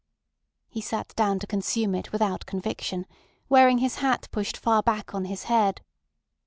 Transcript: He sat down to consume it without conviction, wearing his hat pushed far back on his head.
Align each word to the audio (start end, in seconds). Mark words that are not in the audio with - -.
He 0.67 0.81
sat 0.81 1.15
down 1.15 1.37
to 1.37 1.45
consume 1.45 1.93
it 1.93 2.11
without 2.11 2.47
conviction, 2.47 3.05
wearing 3.49 3.77
his 3.77 3.97
hat 3.97 4.27
pushed 4.31 4.57
far 4.57 4.81
back 4.81 5.13
on 5.13 5.25
his 5.25 5.43
head. 5.43 5.81